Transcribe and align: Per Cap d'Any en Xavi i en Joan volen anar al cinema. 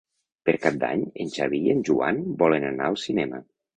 Per 0.49 0.53
Cap 0.61 0.77
d'Any 0.83 1.03
en 1.25 1.29
Xavi 1.35 1.59
i 1.67 1.73
en 1.75 1.85
Joan 1.91 2.23
volen 2.43 2.67
anar 2.71 2.89
al 2.89 2.99
cinema. 3.07 3.45